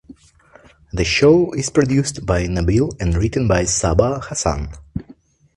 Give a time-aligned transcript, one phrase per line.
[0.93, 4.71] The show is produced by Nabeel and written by Saba Hassan.